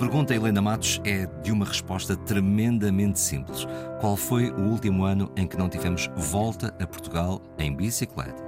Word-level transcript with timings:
A 0.00 0.02
pergunta, 0.02 0.34
Helena 0.34 0.62
Matos, 0.62 0.98
é 1.04 1.26
de 1.42 1.52
uma 1.52 1.66
resposta 1.66 2.16
tremendamente 2.16 3.20
simples. 3.20 3.66
Qual 4.00 4.16
foi 4.16 4.50
o 4.50 4.70
último 4.70 5.04
ano 5.04 5.30
em 5.36 5.46
que 5.46 5.58
não 5.58 5.68
tivemos 5.68 6.08
volta 6.16 6.74
a 6.80 6.86
Portugal 6.86 7.38
em 7.58 7.76
bicicleta? 7.76 8.42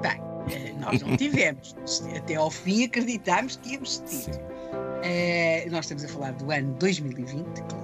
Bem, 0.00 0.74
nós 0.78 1.02
não 1.02 1.16
tivemos. 1.16 1.74
Até 2.16 2.36
ao 2.36 2.48
fim 2.48 2.84
acreditámos 2.84 3.56
que 3.56 3.72
íamos 3.72 3.98
ter. 3.98 4.36
Uh, 4.36 5.68
nós 5.72 5.86
estamos 5.86 6.04
a 6.04 6.08
falar 6.08 6.30
do 6.34 6.48
ano 6.52 6.72
2020, 6.74 7.44
claro. 7.62 7.77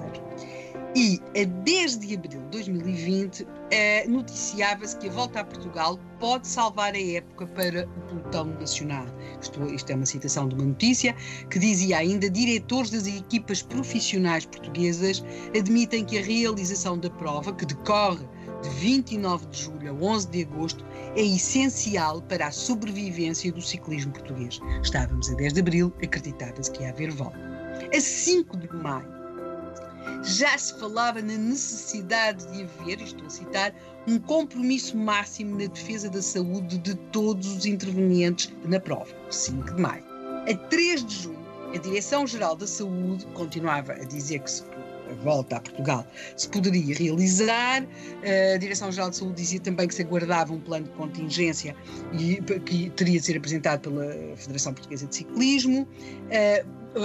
E 0.97 1.21
desde 1.65 2.15
abril 2.15 2.41
de 2.43 2.49
2020 2.51 3.45
eh, 3.73 4.07
noticiava-se 4.07 4.97
que 4.99 5.09
a 5.09 5.11
volta 5.11 5.41
a 5.41 5.45
Portugal 5.45 5.99
pode 6.21 6.47
salvar 6.47 6.95
a 6.95 7.01
época 7.01 7.49
para 7.49 7.89
o 7.89 8.01
pelotão 8.03 8.45
nacional. 8.61 9.05
Isto, 9.43 9.65
isto, 9.75 9.91
é 9.91 9.97
uma 9.97 10.07
citação 10.07 10.49
de 10.49 10.55
uma 10.55 10.67
notícia 10.67 11.13
que 11.51 11.59
dizia 11.59 11.99
ainda: 11.99 12.31
diretores 12.31 12.91
das 12.93 13.09
equipas 13.09 13.61
profissionais 13.61 14.47
portuguesas 14.47 15.25
admitem 15.59 16.05
que 16.05 16.17
a 16.17 16.23
realização 16.23 16.97
da 16.97 17.11
prova, 17.11 17.53
que 17.53 17.67
decorre 17.67 18.25
de 18.63 18.69
29 18.69 19.47
de 19.47 19.63
julho 19.63 19.91
a 19.91 19.93
11 19.93 20.29
de 20.29 20.43
agosto, 20.43 20.85
é 21.17 21.23
essencial 21.23 22.23
para 22.23 22.47
a 22.47 22.53
sobrevivência 22.53 23.51
do 23.51 23.61
ciclismo 23.61 24.13
português. 24.13 24.61
Estávamos 24.81 25.29
a 25.29 25.35
10 25.35 25.55
de 25.55 25.61
abril, 25.61 25.93
acreditava-se 26.01 26.71
que 26.71 26.83
ia 26.85 26.91
haver 26.91 27.11
volta. 27.11 27.39
A 27.93 28.01
5 28.01 28.57
de 28.57 28.69
maio, 28.77 29.24
já 30.23 30.57
se 30.57 30.79
falava 30.79 31.21
na 31.21 31.37
necessidade 31.37 32.47
de 32.53 32.63
haver, 32.63 33.01
estou 33.01 33.27
a 33.27 33.31
citar, 33.31 33.75
um 34.07 34.19
compromisso 34.19 34.97
máximo 34.97 35.59
na 35.59 35.67
defesa 35.67 36.09
da 36.11 36.21
saúde 36.21 36.79
de 36.79 36.95
todos 37.13 37.57
os 37.57 37.67
intervenientes 37.67 38.53
na 38.65 38.79
prova, 38.81 39.15
5 39.31 39.75
de 39.75 39.81
maio. 39.81 40.05
A 40.49 40.55
3 40.69 41.05
de 41.05 41.15
junho, 41.23 41.45
a 41.75 41.79
Direção-Geral 41.79 42.55
da 42.55 42.67
Saúde 42.67 43.27
continuava 43.35 43.93
a 43.93 44.05
dizer 44.05 44.41
que 44.41 44.51
se 44.51 44.63
a 45.11 45.15
volta 45.23 45.57
a 45.57 45.61
Portugal 45.61 46.07
se 46.37 46.49
poderia 46.49 46.95
realizar. 46.95 47.87
A 48.55 48.59
Direção-Geral 48.59 49.11
de 49.11 49.17
Saúde 49.17 49.37
dizia 49.37 49.61
também 49.61 49.89
que 49.89 49.95
se 49.95 50.03
aguardava 50.03 50.53
um 50.53 50.61
plano 50.61 50.85
de 50.85 50.93
contingência 50.93 51.75
e 52.13 52.41
que 52.61 52.91
teria 52.91 53.19
de 53.19 53.27
ser 53.27 53.37
apresentado 53.37 53.81
pela 53.81 54.37
Federação 54.37 54.75
Portuguesa 54.75 55.07
de 55.07 55.17
Ciclismo 55.17 55.89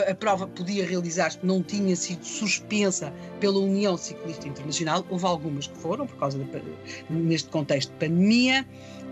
a 0.07 0.15
prova 0.15 0.47
podia 0.47 0.85
realizar-se, 0.85 1.39
não 1.43 1.63
tinha 1.63 1.95
sido 1.95 2.23
suspensa 2.23 3.13
pela 3.39 3.59
União 3.59 3.97
Ciclista 3.97 4.47
Internacional. 4.47 5.05
Houve 5.09 5.25
algumas 5.25 5.67
que 5.67 5.77
foram, 5.77 6.05
por 6.05 6.17
causa 6.17 6.37
de, 6.37 6.47
neste 7.09 7.49
contexto 7.49 7.91
de 7.91 7.97
pandemia, 7.97 8.65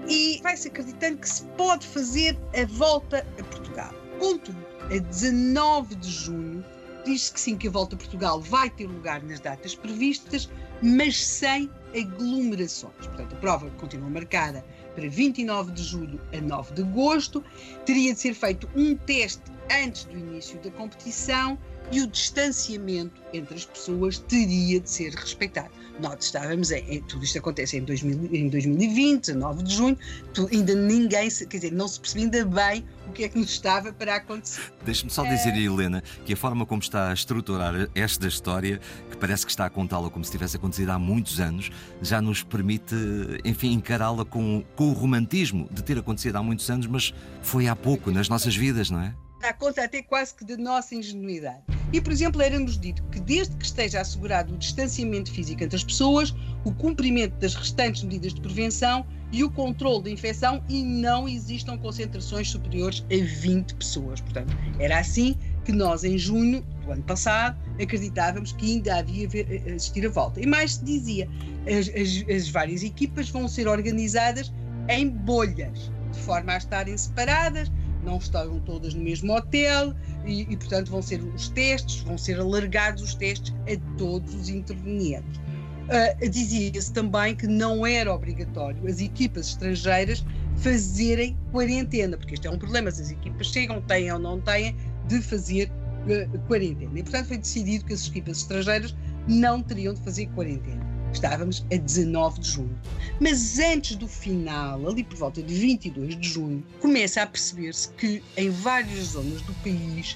e 0.08 0.40
vai-se 0.44 0.68
acreditando 0.68 1.18
que 1.18 1.30
se 1.30 1.44
pode 1.58 1.86
fazer 1.86 2.38
a 2.56 2.66
volta 2.66 3.26
a 3.40 3.44
Portugal. 3.44 3.94
Contudo, 4.20 4.58
a 4.84 4.98
19 4.98 5.96
de 5.96 6.10
junho, 6.10 6.64
diz-se 7.04 7.34
que 7.34 7.40
sim, 7.40 7.58
que 7.58 7.68
a 7.68 7.72
volta 7.72 7.96
a 7.96 7.98
Portugal 7.98 8.42
vai 8.42 8.70
ter 8.70 8.88
lugar 8.88 9.22
nas 9.24 9.40
datas 9.40 9.76
previstas, 9.76 10.50
mas 10.82 11.24
sem 11.24 11.70
aglomerações. 11.96 12.94
Portanto, 12.98 13.34
a 13.34 13.40
prova 13.40 13.70
continua 13.72 14.10
marcada 14.10 14.64
para 14.96 15.10
29 15.10 15.72
de 15.72 15.84
julho 15.84 16.22
a 16.34 16.40
9 16.40 16.74
de 16.74 16.82
agosto. 16.84 17.44
Teria 17.86 18.14
de 18.14 18.20
ser 18.20 18.34
feito 18.34 18.70
um 18.76 18.96
teste 18.96 19.57
antes 19.72 20.06
do 20.06 20.18
início 20.18 20.60
da 20.60 20.72
competição 20.72 21.58
e 21.92 22.02
o 22.02 22.08
distanciamento 22.08 23.22
entre 23.34 23.56
as 23.56 23.66
pessoas 23.66 24.18
teria 24.20 24.80
de 24.80 24.90
ser 24.90 25.14
respeitado. 25.14 25.72
Nós 26.00 26.26
estávamos 26.26 26.70
em, 26.70 26.84
em 26.96 27.02
tudo 27.02 27.24
isto 27.24 27.40
acontece 27.40 27.78
em, 27.78 27.84
2000, 27.84 28.30
em 28.32 28.50
2020, 28.50 29.28
19 29.28 29.64
de 29.64 29.74
junho, 29.74 29.98
tu, 30.34 30.48
ainda 30.52 30.76
ninguém, 30.76 31.30
se, 31.30 31.48
quer 31.48 31.58
dizer, 31.58 31.72
não 31.72 31.88
se 31.88 32.00
percebia 32.00 32.26
ainda 32.26 32.46
bem 32.46 32.86
o 33.08 33.12
que 33.12 33.24
é 33.24 33.30
que 33.30 33.38
nos 33.40 33.50
estava 33.50 33.92
para 33.92 34.16
acontecer. 34.16 34.62
Deixe-me 34.86 35.10
só 35.10 35.24
dizer, 35.24 35.54
é... 35.54 35.60
Helena, 35.60 36.04
que 36.26 36.34
a 36.34 36.38
forma 36.38 36.66
como 36.66 36.82
está 36.82 37.10
a 37.10 37.14
estruturar 37.14 37.90
esta 37.96 38.28
história, 38.28 38.80
que 39.10 39.18
parece 39.18 39.46
que 39.46 39.52
está 39.52 39.66
a 39.66 39.70
contá-la 39.70 40.10
como 40.10 40.24
se 40.24 40.32
tivesse 40.32 40.58
acontecido 40.58 40.90
há 40.90 41.00
muitos 41.00 41.40
anos, 41.40 41.72
já 42.02 42.22
nos 42.22 42.44
permite, 42.44 42.96
enfim, 43.44 43.72
encará-la 43.72 44.24
com, 44.24 44.64
com 44.76 44.90
o 44.90 44.94
romantismo 44.94 45.68
de 45.72 45.82
ter 45.82 45.98
acontecido 45.98 46.36
há 46.36 46.44
muitos 46.44 46.70
anos, 46.70 46.86
mas 46.86 47.14
foi 47.42 47.68
há 47.68 47.76
pouco 47.76 48.12
nas 48.12 48.30
nossas 48.30 48.56
vidas, 48.56 48.92
não 48.92 49.02
é? 49.02 49.16
Dá 49.42 49.54
conta 49.54 49.84
até 49.84 50.02
quase 50.02 50.34
que 50.34 50.46
da 50.46 50.58
nossa 50.58 50.96
ingenuidade. 50.96 51.62
E, 51.94 52.02
por 52.02 52.12
exemplo, 52.12 52.42
era-nos 52.42 52.78
dito 52.78 53.02
que 53.12 53.20
desde 53.20 53.56
que 53.56 53.66
esteja 53.66 54.02
assegurado 54.02 54.54
o 54.54 54.58
distanciamento 54.58 55.32
físico 55.32 55.64
entre 55.64 55.78
as 55.78 55.84
pessoas, 55.84 56.36
o 56.66 56.74
cumprimento 56.74 57.34
das 57.40 57.56
restantes 57.56 58.04
medidas 58.04 58.34
de 58.34 58.42
prevenção 58.42 59.06
e 59.32 59.44
o 59.44 59.50
controle 59.50 60.04
da 60.04 60.10
infecção 60.10 60.62
e 60.68 60.84
não 60.84 61.28
existam 61.28 61.78
concentrações 61.78 62.50
superiores 62.50 63.06
a 63.10 63.42
20 63.42 63.76
pessoas. 63.76 64.20
Portanto, 64.20 64.54
era 64.80 65.00
assim 65.00 65.36
que 65.64 65.72
nós, 65.72 66.04
em 66.04 66.18
junho 66.18 66.62
do 66.84 66.92
ano 66.92 67.04
passado, 67.04 67.58
acreditávamos 67.82 68.52
que 68.54 68.74
ainda 68.74 68.98
havia 68.98 69.28
a 69.28 69.70
existir 69.72 70.06
a 70.06 70.10
volta. 70.10 70.42
E 70.42 70.46
mais 70.46 70.76
se 70.76 70.84
dizia, 70.84 71.30
as, 71.66 71.90
as, 71.90 72.30
as 72.34 72.50
várias 72.50 72.84
equipas 72.84 73.30
vão 73.30 73.48
ser 73.48 73.68
organizadas 73.68 74.52
em 74.90 75.10
bolhas, 75.10 75.92
de 76.12 76.20
forma 76.20 76.54
a 76.54 76.58
estarem 76.58 76.98
separadas, 76.98 77.70
não 78.04 78.18
estão 78.18 78.60
todas 78.62 78.94
no 78.94 79.04
mesmo 79.04 79.34
hotel 79.34 79.94
e, 80.26 80.42
e, 80.42 80.58
portanto, 80.58 80.90
vão 80.90 81.02
ser 81.02 81.22
os 81.22 81.50
testes, 81.50 82.02
vão 82.02 82.18
ser 82.18 82.40
alargados 82.40 83.04
os 83.04 83.16
testes 83.16 83.54
a 83.72 83.98
todos 83.98 84.34
os 84.34 84.50
intervenientes. 84.50 85.40
Uh, 85.88 86.30
Dizia-se 86.30 86.92
também 86.92 87.36
que 87.36 87.48
não 87.48 87.86
era 87.86 88.14
obrigatório 88.14 88.86
as 88.88 89.00
equipas 89.00 89.48
estrangeiras 89.48 90.26
fazerem 90.58 91.38
quarentena, 91.52 92.18
porque 92.18 92.34
este 92.34 92.48
é 92.48 92.52
um 92.52 92.58
problema, 92.58 92.92
se 92.92 93.02
as 93.02 93.12
equipas 93.12 93.48
chegam, 93.48 93.82
têm 93.82 94.12
ou 94.12 94.20
não 94.20 94.42
têm, 94.42 94.76
de 95.08 95.22
fazer 95.22 95.72
uh, 95.72 96.40
quarentena. 96.48 97.00
E, 97.00 97.04
portanto, 97.04 97.28
foi 97.28 97.38
decidido 97.38 97.86
que 97.86 97.94
as 97.94 98.08
equipas 98.08 98.40
estrangeiras 98.40 98.96
não 99.28 99.62
teriam 99.62 99.94
de 99.94 100.02
fazer 100.02 100.28
quarentena. 100.28 100.87
Estávamos 101.18 101.66
a 101.74 101.78
19 101.78 102.42
de 102.42 102.48
junho. 102.48 102.80
Mas 103.20 103.58
antes 103.58 103.96
do 103.96 104.08
final, 104.08 104.88
ali 104.88 105.04
por 105.04 105.18
volta 105.18 105.42
de 105.42 105.52
22 105.52 106.16
de 106.16 106.30
junho, 106.30 106.64
começa 106.80 107.24
a 107.24 107.26
perceber-se 107.26 107.90
que 107.90 108.24
em 108.38 108.52
várias 108.52 109.00
zonas 109.00 109.42
do 109.42 109.54
país 109.56 110.16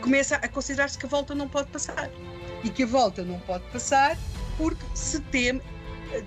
começa 0.00 0.36
a 0.36 0.46
considerar-se 0.46 0.96
que 0.96 1.04
a 1.04 1.08
volta 1.08 1.34
não 1.34 1.48
pode 1.48 1.68
passar. 1.70 2.08
E 2.62 2.70
que 2.70 2.84
a 2.84 2.86
volta 2.86 3.24
não 3.24 3.40
pode 3.40 3.64
passar 3.72 4.16
porque 4.56 4.84
se 4.94 5.18
teme, 5.18 5.60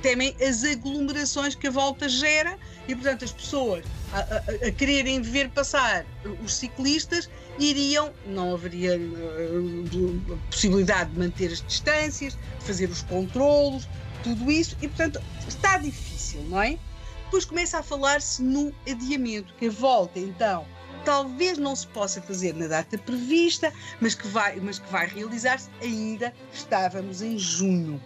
temem 0.01 0.35
as 0.45 0.65
aglomerações 0.65 1.55
que 1.55 1.67
a 1.67 1.71
volta 1.71 2.09
gera 2.09 2.57
e, 2.89 2.95
portanto, 2.95 3.23
as 3.23 3.31
pessoas 3.31 3.85
a, 4.11 4.19
a, 4.19 4.67
a 4.67 4.71
quererem 4.71 5.21
ver 5.21 5.49
passar 5.51 6.05
os 6.43 6.55
ciclistas 6.55 7.29
iriam, 7.57 8.11
não 8.25 8.53
haveria 8.53 8.97
uh, 8.97 10.39
possibilidade 10.49 11.11
de 11.11 11.19
manter 11.19 11.53
as 11.53 11.61
distâncias, 11.61 12.33
de 12.33 12.65
fazer 12.65 12.89
os 12.89 13.01
controlos, 13.03 13.87
tudo 14.23 14.51
isso, 14.51 14.75
e 14.81 14.87
portanto 14.87 15.21
está 15.47 15.77
difícil, 15.77 16.41
não 16.43 16.61
é? 16.61 16.77
Depois 17.25 17.45
começa 17.45 17.79
a 17.79 17.83
falar-se 17.83 18.41
no 18.41 18.73
adiamento, 18.87 19.53
que 19.55 19.67
a 19.67 19.71
volta 19.71 20.19
então 20.19 20.65
talvez 21.05 21.57
não 21.57 21.75
se 21.75 21.87
possa 21.87 22.21
fazer 22.21 22.53
na 22.53 22.67
data 22.67 22.97
prevista, 22.97 23.73
mas 24.01 24.15
que 24.15 24.27
vai, 24.27 24.59
mas 24.59 24.79
que 24.79 24.91
vai 24.91 25.07
realizar-se 25.07 25.69
ainda 25.81 26.33
estávamos 26.53 27.21
em 27.21 27.37
junho. 27.37 28.01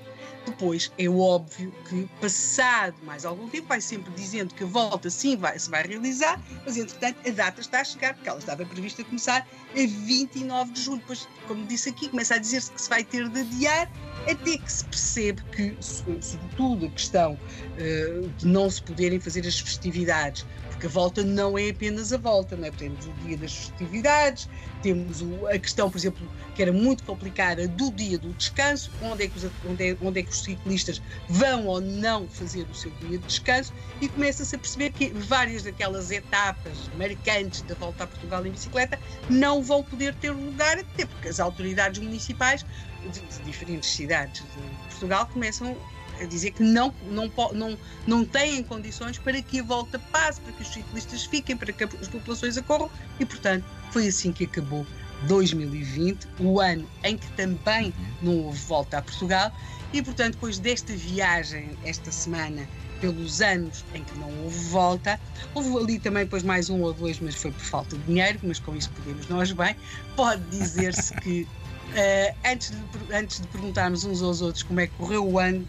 Depois 0.45 0.91
é 0.97 1.07
óbvio 1.07 1.73
que, 1.87 2.07
passado 2.19 2.95
mais 3.03 3.23
algum 3.23 3.47
tempo, 3.47 3.67
vai 3.67 3.79
sempre 3.79 4.11
dizendo 4.13 4.53
que 4.53 4.63
a 4.63 4.67
volta 4.67 5.09
sim 5.09 5.37
vai, 5.37 5.57
se 5.57 5.69
vai 5.69 5.83
realizar, 5.83 6.41
mas 6.65 6.75
entretanto 6.75 7.17
a 7.25 7.31
data 7.31 7.61
está 7.61 7.79
a 7.79 7.83
chegar, 7.83 8.13
porque 8.13 8.27
ela 8.27 8.39
estava 8.39 8.65
prevista 8.65 9.03
começar 9.05 9.47
a 9.71 9.75
29 9.75 10.73
de 10.73 10.81
julho. 10.81 10.99
Depois, 10.99 11.27
como 11.47 11.65
disse 11.65 11.89
aqui, 11.89 12.09
começa 12.09 12.35
a 12.35 12.37
dizer-se 12.37 12.71
que 12.71 12.81
se 12.81 12.89
vai 12.89 13.05
ter 13.05 13.29
de 13.29 13.39
adiar, 13.39 13.89
até 14.29 14.57
que 14.57 14.71
se 14.71 14.85
percebe 14.85 15.41
que, 15.55 15.75
sobretudo, 15.79 16.85
a 16.85 16.89
questão 16.89 17.33
uh, 17.33 18.29
de 18.37 18.47
não 18.47 18.69
se 18.69 18.81
poderem 18.81 19.19
fazer 19.19 19.45
as 19.45 19.59
festividades 19.59 20.45
porque 20.83 20.87
a 20.87 20.89
volta 20.89 21.23
não 21.23 21.57
é 21.57 21.69
apenas 21.69 22.11
a 22.11 22.17
volta, 22.17 22.57
não 22.57 22.65
é? 22.65 22.71
Temos 22.71 23.05
o 23.05 23.13
dia 23.25 23.37
das 23.37 23.55
festividades, 23.55 24.49
temos 24.83 25.21
o, 25.21 25.47
a 25.47 25.57
questão, 25.57 25.89
por 25.89 25.97
exemplo, 25.97 26.29
que 26.53 26.61
era 26.61 26.71
muito 26.71 27.03
complicada 27.03 27.67
do 27.67 27.89
dia 27.89 28.19
do 28.19 28.31
descanso, 28.33 28.91
onde 29.01 29.23
é, 29.23 29.27
que 29.27 29.37
os, 29.37 29.49
onde, 29.67 29.91
é, 29.91 29.97
onde 30.01 30.19
é 30.19 30.23
que 30.23 30.29
os 30.29 30.43
ciclistas 30.43 31.01
vão 31.29 31.65
ou 31.65 31.81
não 31.81 32.27
fazer 32.27 32.67
o 32.69 32.75
seu 32.75 32.91
dia 32.99 33.17
de 33.17 33.25
descanso, 33.25 33.73
e 34.01 34.09
começa-se 34.09 34.55
a 34.55 34.59
perceber 34.59 34.91
que 34.91 35.09
várias 35.09 35.63
daquelas 35.63 36.11
etapas 36.11 36.89
marcantes 36.97 37.61
da 37.61 37.73
volta 37.75 38.03
a 38.03 38.07
Portugal 38.07 38.45
em 38.45 38.51
bicicleta 38.51 38.99
não 39.29 39.63
vão 39.63 39.81
poder 39.81 40.13
ter 40.15 40.31
lugar, 40.31 40.77
até 40.77 41.05
porque 41.05 41.29
as 41.29 41.39
autoridades 41.39 41.99
municipais 41.99 42.65
de, 43.01 43.21
de 43.21 43.43
diferentes 43.43 43.89
cidades 43.89 44.41
de 44.41 44.89
Portugal 44.89 45.27
começam 45.27 45.75
a 46.21 46.25
dizer 46.25 46.51
que 46.51 46.63
não, 46.63 46.93
não, 47.09 47.31
não, 47.53 47.77
não 48.05 48.25
têm 48.25 48.63
condições 48.63 49.17
para 49.17 49.41
que 49.41 49.59
a 49.59 49.63
volta 49.63 49.99
passe, 50.11 50.39
para 50.41 50.53
que 50.53 50.61
os 50.61 50.67
ciclistas 50.67 51.23
fiquem, 51.23 51.55
para 51.55 51.71
que 51.71 51.83
as 51.83 52.07
populações 52.07 52.57
acorram 52.57 52.89
e, 53.19 53.25
portanto, 53.25 53.65
foi 53.91 54.07
assim 54.07 54.31
que 54.31 54.45
acabou 54.45 54.85
2020, 55.27 56.27
o 56.39 56.59
ano 56.59 56.87
em 57.03 57.17
que 57.17 57.31
também 57.33 57.93
não 58.21 58.37
houve 58.39 58.59
volta 58.65 58.97
a 58.97 59.01
Portugal 59.01 59.51
e, 59.91 60.01
portanto, 60.01 60.33
depois 60.33 60.59
desta 60.59 60.93
viagem 60.93 61.69
esta 61.83 62.11
semana 62.11 62.67
pelos 63.03 63.41
anos 63.41 63.83
em 63.93 64.01
que 64.01 64.17
não 64.17 64.31
houve 64.43 64.57
volta. 64.69 65.19
Houve 65.53 65.77
ali 65.77 65.99
também 65.99 66.23
depois 66.23 66.41
mais 66.41 66.69
um 66.69 66.81
ou 66.81 66.93
dois, 66.93 67.19
mas 67.19 67.35
foi 67.35 67.51
por 67.51 67.59
falta 67.59 67.97
de 67.97 68.03
dinheiro, 68.03 68.39
mas 68.43 68.59
com 68.59 68.73
isso 68.73 68.89
podemos 68.91 69.27
nós 69.27 69.51
bem. 69.51 69.75
Pode 70.15 70.41
dizer-se 70.49 71.13
que 71.15 71.41
uh, 71.41 72.35
antes, 72.49 72.71
de, 72.71 73.13
antes 73.13 73.41
de 73.41 73.47
perguntarmos 73.47 74.05
uns 74.05 74.21
aos 74.21 74.41
outros 74.41 74.63
como 74.63 74.79
é 74.79 74.87
que 74.87 74.93
correu 74.93 75.27
o 75.27 75.37
ano, 75.37 75.67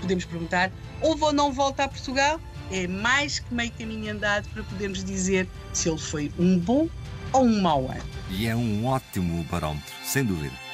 podemos 0.00 0.24
perguntar: 0.24 0.70
houve 1.00 1.24
ou 1.24 1.32
não 1.32 1.52
volta 1.52 1.84
a 1.84 1.88
Portugal? 1.88 2.40
É 2.70 2.86
mais 2.86 3.38
que 3.38 3.54
meio 3.54 3.70
caminho 3.72 4.12
andado 4.12 4.48
para 4.48 4.62
podermos 4.64 5.04
dizer 5.04 5.48
se 5.72 5.88
ele 5.88 5.98
foi 5.98 6.32
um 6.38 6.58
bom 6.58 6.88
ou 7.32 7.44
um 7.44 7.60
mau 7.60 7.88
ano. 7.90 8.02
E 8.30 8.46
é 8.46 8.56
um 8.56 8.86
ótimo 8.86 9.44
barómetro, 9.44 9.94
sem 10.04 10.24
dúvida. 10.24 10.65